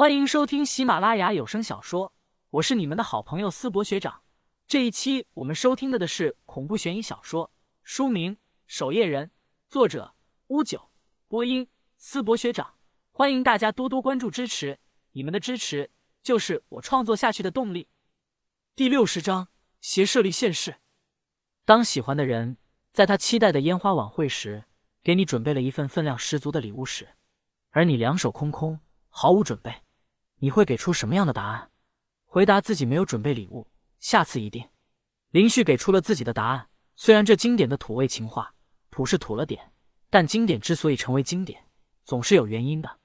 [0.00, 2.14] 欢迎收听喜马拉雅有声小说，
[2.48, 4.22] 我是你们的好朋友思博学长。
[4.66, 8.36] 这一期我们收听的的是恐怖悬疑小说，书名
[8.66, 9.26] 《守夜人》，
[9.68, 10.14] 作者
[10.46, 10.90] 乌九，
[11.28, 11.68] 播音
[11.98, 12.76] 思博学长。
[13.12, 14.78] 欢迎大家多多关注支持，
[15.12, 15.90] 你们的支持
[16.22, 17.86] 就是我创作下去的动力。
[18.74, 19.48] 第六十章
[19.82, 20.76] 邪设立现世。
[21.66, 22.56] 当喜欢的人
[22.94, 24.64] 在他期待的烟花晚会时，
[25.02, 27.10] 给你准备了一份分量十足的礼物时，
[27.68, 28.80] 而你两手空空，
[29.10, 29.82] 毫无准备。
[30.40, 31.70] 你会给出什么样的答案？
[32.24, 33.68] 回答自己没有准备礼物，
[33.98, 34.68] 下次一定。
[35.30, 36.68] 林旭给出了自己的答案。
[36.96, 38.54] 虽然这经典的土味情话
[38.90, 39.72] 土是土了点，
[40.10, 41.64] 但经典之所以成为经典，
[42.04, 42.98] 总是有原因的。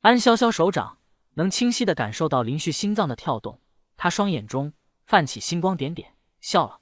[0.00, 0.98] 安潇潇手掌
[1.34, 3.60] 能清晰的感受到林旭心脏的跳动，
[3.96, 4.72] 他双眼中
[5.06, 6.80] 泛起星光点点，笑了。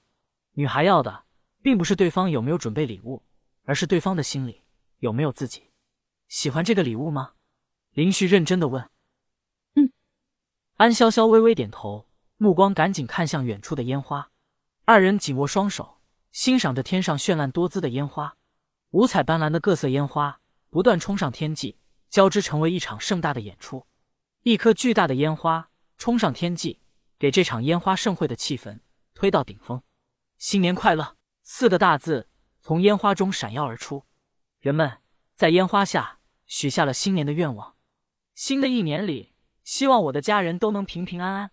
[0.52, 1.24] 女孩要的
[1.62, 3.22] 并不是对方有没有准备礼物，
[3.64, 4.62] 而是对方的心里
[4.98, 5.70] 有没有自己。
[6.28, 7.32] 喜欢这个礼物吗？
[7.92, 8.90] 林旭认真的问。
[10.76, 14.32] 安潇潇微微点头，目光赶紧看向远处的烟花。
[14.84, 15.98] 二人紧握双手，
[16.32, 18.36] 欣赏着天上绚烂多姿的烟花。
[18.90, 21.78] 五彩斑斓的各色烟花不断冲上天际，
[22.10, 23.86] 交织成为一场盛大的演出。
[24.42, 26.80] 一颗巨大的烟花冲上天际，
[27.20, 28.80] 给这场烟花盛会的气氛
[29.14, 29.80] 推到顶峰。
[30.38, 31.16] 新年快乐！
[31.44, 32.28] 四个大字
[32.60, 34.04] 从烟花中闪耀而出。
[34.58, 34.98] 人们
[35.36, 37.76] 在烟花下许下了新年的愿望。
[38.34, 39.33] 新的一年里。
[39.64, 41.50] 希望我的家人都能平平安安。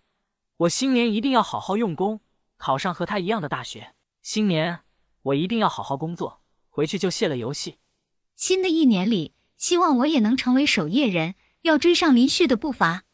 [0.58, 2.20] 我新年一定要好好用功，
[2.56, 3.94] 考上和他一样的大学。
[4.20, 4.80] 新年
[5.22, 7.78] 我一定要好好工作，回去就卸了游戏。
[8.36, 13.04] 新的一年里，希望我也能成为守夜人，要追上林旭的步伐。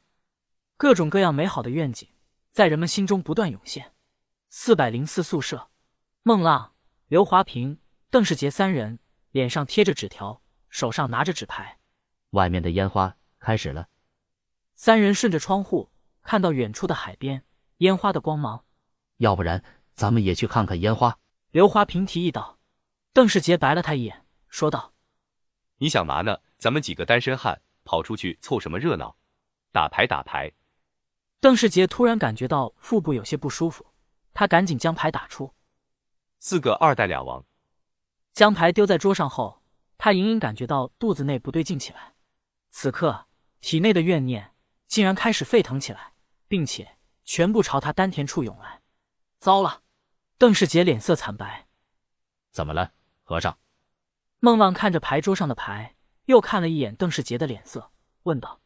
[0.76, 2.08] 各种各样美好的愿景
[2.52, 3.92] 在人们心中不断涌现。
[4.48, 5.70] 四百零四宿舍，
[6.22, 6.74] 孟浪、
[7.06, 7.78] 刘华平、
[8.10, 8.98] 邓世杰三人
[9.30, 11.78] 脸上贴着纸条，手上拿着纸牌。
[12.30, 13.88] 外面的烟花开始了。
[14.80, 15.90] 三人顺着窗户
[16.22, 17.44] 看到远处的海边，
[17.78, 18.64] 烟花的光芒。
[19.16, 21.18] 要不然咱们也去看看烟花。
[21.50, 22.60] 刘华平提议道。
[23.12, 24.92] 邓世杰白了他一眼，说道
[25.78, 26.38] ：“你想嘛呢？
[26.58, 29.16] 咱们几个单身汉跑出去凑什么热闹？
[29.72, 30.52] 打牌打牌。”
[31.42, 33.84] 邓世杰突然感觉到腹部有些不舒服，
[34.32, 35.52] 他赶紧将牌打出。
[36.38, 37.44] 四个二带俩王。
[38.32, 39.60] 将牌丢在桌上后，
[39.98, 42.14] 他隐隐感觉到肚子内不对劲起来。
[42.70, 43.26] 此刻
[43.60, 44.54] 体内的怨念。
[44.88, 46.14] 竟然开始沸腾起来，
[46.48, 48.80] 并且全部朝他丹田处涌来。
[49.38, 49.82] 糟了！
[50.38, 51.68] 邓世杰脸色惨白。
[52.50, 53.58] 怎么了，和尚？
[54.40, 55.94] 孟浪看着牌桌上的牌，
[56.24, 58.60] 又看了一眼邓世杰的脸色，问道：“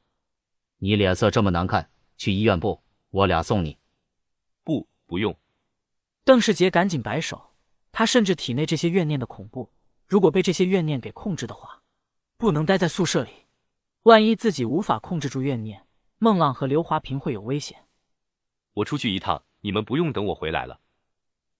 [0.78, 2.82] 你脸色这么难看，去医院不？
[3.10, 3.78] 我俩送你。”
[4.64, 5.36] 不，不用。
[6.24, 7.50] 邓世杰赶紧摆手。
[7.90, 9.70] 他甚至体内这些怨念的恐怖，
[10.06, 11.82] 如果被这些怨念给控制的话，
[12.38, 13.30] 不能待在宿舍里。
[14.04, 15.86] 万一自己无法控制住怨念。
[16.22, 17.84] 孟浪和刘华平会有危险，
[18.74, 20.78] 我出去一趟，你们不用等我回来了。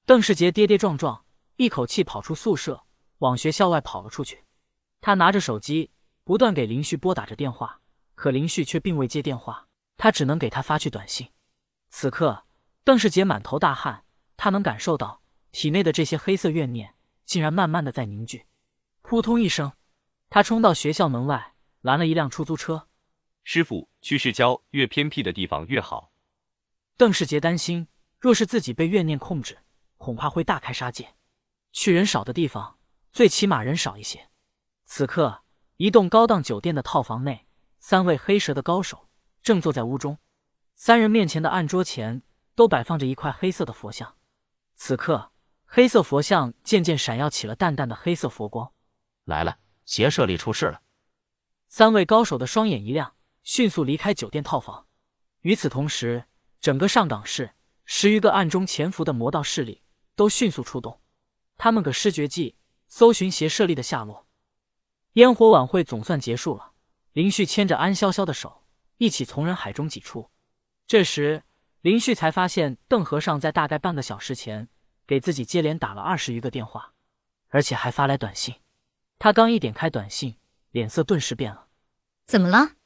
[0.06, 1.24] 邓世杰跌跌撞撞，
[1.56, 2.84] 一口气跑出宿舍，
[3.18, 4.44] 往学校外跑了出去。
[5.00, 5.90] 他拿着手机，
[6.22, 7.80] 不断给林旭拨打着电话，
[8.14, 11.28] 可林旭却并未接电话，他只能给他发去短信。
[11.90, 12.44] 此刻，
[12.84, 14.04] 邓世杰满头大汗，
[14.36, 16.94] 他能感受到体内的这些黑色怨念
[17.24, 18.46] 竟然慢慢的在凝聚。
[19.00, 19.72] 扑通一声，
[20.30, 22.86] 他冲到学校门外，拦了一辆出租车。
[23.42, 26.12] 师傅，去市郊越偏僻的地方越好。
[26.96, 29.58] 邓世杰担心，若是自己被怨念控制，
[29.96, 31.14] 恐怕会大开杀戒。
[31.72, 32.78] 去人少的地方，
[33.12, 34.28] 最起码人少一些。
[34.84, 35.42] 此刻，
[35.76, 37.46] 一栋高档酒店的套房内，
[37.78, 39.08] 三位黑蛇的高手
[39.42, 40.18] 正坐在屋中。
[40.74, 42.22] 三人面前的案桌前
[42.54, 44.16] 都摆放着一块黑色的佛像。
[44.74, 45.30] 此刻，
[45.64, 48.72] 黑色佛像渐渐闪耀起了淡淡的黑色佛光。
[49.24, 50.82] 来了，邪舍里出事了。
[51.68, 53.14] 三位高手的双眼一亮。
[53.42, 54.86] 迅速离开酒店套房。
[55.40, 56.24] 与此同时，
[56.60, 57.54] 整个上港市
[57.84, 59.82] 十余个暗中潜伏的魔道势力
[60.14, 61.00] 都迅速出动，
[61.56, 64.26] 他们可施绝技搜寻邪舍利的下落。
[65.14, 66.72] 烟火晚会总算结束了，
[67.12, 68.64] 林旭牵着安潇潇的手，
[68.98, 70.30] 一起从人海中挤出。
[70.86, 71.42] 这时，
[71.80, 74.68] 林旭才发现邓和尚在大概半个小时前
[75.06, 76.94] 给自己接连打了二十余个电话，
[77.48, 78.54] 而且还发来短信。
[79.18, 80.38] 他刚一点开短信，
[80.70, 81.66] 脸色顿时变了。
[82.26, 82.76] 怎么了？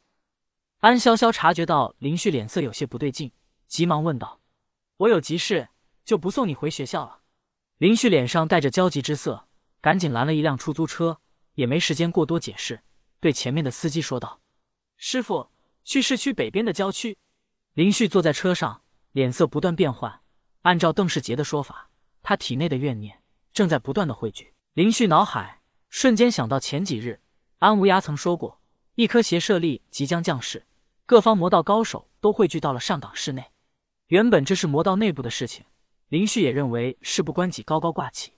[0.86, 3.32] 安潇潇察觉到林旭脸色有些不对劲，
[3.66, 4.38] 急忙问道
[4.98, 5.68] ：“我有急事，
[6.04, 7.22] 就不送你回学校了。”
[7.78, 9.48] 林旭脸上带着焦急之色，
[9.80, 11.18] 赶紧拦了一辆出租车，
[11.54, 12.82] 也没时间过多解释，
[13.18, 14.40] 对前面的司机说道
[14.96, 15.50] ：“师傅，
[15.82, 17.18] 去市区北边的郊区。”
[17.74, 20.20] 林旭坐在车上，脸色不断变换。
[20.62, 21.90] 按照邓世杰的说法，
[22.22, 23.20] 他体内的怨念
[23.52, 24.54] 正在不断的汇聚。
[24.74, 27.20] 林旭脑海瞬间想到前几日
[27.58, 28.60] 安无涯曾说过。
[28.94, 30.64] 一颗邪舍利即将降世，
[31.06, 33.52] 各方魔道高手都汇聚到了上港市内。
[34.08, 35.64] 原本这是魔道内部的事情，
[36.08, 38.32] 林旭也认为事不关己，高高挂起。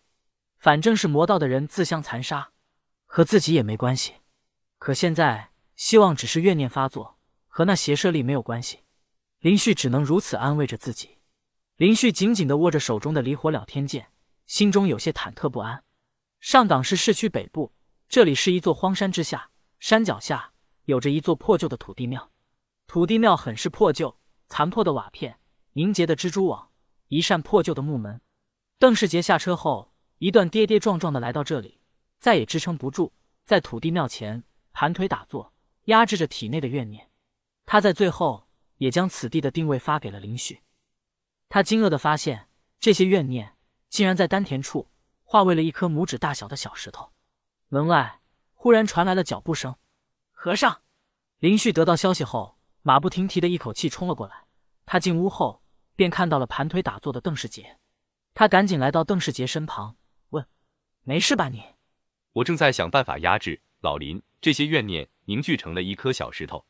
[0.59, 2.51] 反正是魔道的人自相残杀，
[3.07, 4.17] 和自己也没关系。
[4.79, 8.81] 可现在希望只是怨念发作，和那邪舍力没有关系。
[9.41, 11.17] 林旭只能如此安慰着自己。
[11.77, 14.09] 林旭紧紧地握着手中的离火了天剑，
[14.47, 15.83] 心中有些忐忑不安。
[16.39, 17.73] 上港市市区北部，
[18.11, 19.49] 这里是一座荒山之下，
[19.81, 20.53] 山脚下
[20.85, 22.31] 有着一座破旧的土地庙。
[22.89, 24.19] 土地庙很是破旧，
[24.49, 25.39] 残破的瓦片，
[25.75, 26.71] 凝结的蜘蛛网，
[27.09, 28.21] 一扇破旧的木门。
[28.79, 29.95] 邓世杰下车后。
[30.21, 31.81] 一段跌跌撞撞的来到这里，
[32.19, 33.13] 再也支撑不住，
[33.45, 34.43] 在土地庙前
[34.73, 35.55] 盘腿打坐，
[35.85, 37.09] 压制着体内的怨念。
[37.67, 38.49] 他在最后
[38.79, 40.65] 也将此地的定位发给了林旭。
[41.49, 42.49] 他惊愕的发现，
[42.81, 43.55] 这些怨念
[43.89, 44.89] 竟然在丹田处
[45.23, 47.13] 化为了一颗拇指大小的小石头。
[47.69, 48.21] 门外
[48.55, 49.77] 忽然传来了脚步声。
[50.33, 50.83] 和尚，
[51.39, 52.58] 林旭得到消息后，
[52.89, 54.47] 马不停蹄的一口气冲了过来。
[54.87, 55.63] 他进屋后，
[55.95, 57.79] 便看到了盘腿打坐的邓世杰。
[58.33, 59.99] 他赶紧来到邓世杰身旁。
[60.31, 60.47] 问
[61.03, 61.63] 没事吧你？
[62.33, 66.65] 我正在想办法压制老林这些怨念，凝聚成了一颗小石头。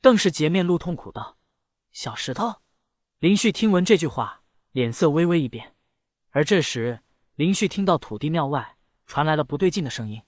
[0.00, 1.36] 邓世杰面露痛苦道
[1.92, 2.56] ：“小石头。”
[3.20, 4.42] 林旭听闻这句话，
[4.72, 5.76] 脸色微微一变。
[6.30, 6.98] 而这时，
[7.36, 8.76] 林旭听到土地庙外
[9.06, 10.20] 传来了不对劲的声音，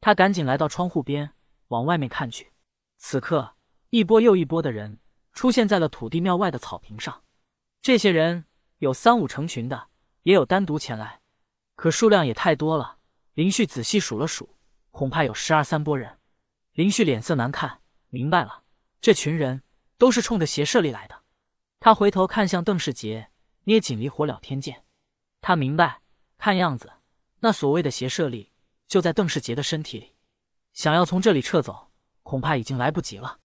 [0.00, 1.30] 他赶紧来到窗户边，
[1.68, 2.50] 往外面看去。
[2.96, 3.54] 此刻，
[3.90, 4.98] 一波又一波的人
[5.32, 7.22] 出现在了土地庙外的草坪上。
[7.80, 8.44] 这些人
[8.78, 9.88] 有三五成群的，
[10.24, 11.20] 也有单独前来。
[11.74, 12.98] 可数量也太多了，
[13.34, 14.56] 林旭仔细数了数，
[14.90, 16.18] 恐怕有十二三拨人。
[16.72, 18.62] 林旭脸色难看，明白了，
[19.00, 19.62] 这群人
[19.96, 21.22] 都是冲着邪舍利来的。
[21.80, 23.30] 他回头看向邓世杰，
[23.64, 24.84] 捏紧离火了天剑。
[25.40, 26.02] 他明白，
[26.36, 26.92] 看样子
[27.40, 28.52] 那所谓的邪舍力
[28.86, 30.14] 就在邓世杰的身体里，
[30.72, 31.90] 想要从这里撤走，
[32.24, 33.36] 恐怕已经来不及了。